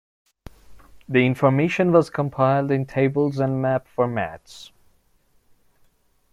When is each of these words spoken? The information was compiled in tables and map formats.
The 1.07 1.23
information 1.27 1.91
was 1.91 2.09
compiled 2.09 2.71
in 2.71 2.87
tables 2.87 3.37
and 3.37 3.61
map 3.61 3.85
formats. 3.95 4.71